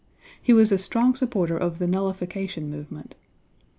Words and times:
He 0.41 0.51
was 0.51 0.71
a 0.71 0.79
strong 0.79 1.13
supporter 1.13 1.55
of 1.55 1.77
the 1.77 1.85
Nullification 1.85 2.71
movement. 2.71 3.13